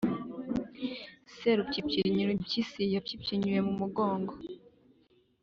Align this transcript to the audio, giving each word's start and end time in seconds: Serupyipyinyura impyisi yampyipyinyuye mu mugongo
Serupyipyinyura 1.37 2.31
impyisi 2.37 2.81
yampyipyinyuye 2.93 3.59
mu 3.67 3.73
mugongo 3.81 4.33